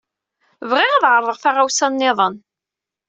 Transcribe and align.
Bɣiɣ 0.69 0.91
ad 0.93 1.03
ɛerḍeɣ 1.11 1.37
taɣawsa 1.39 1.87
niḍen. 1.89 2.35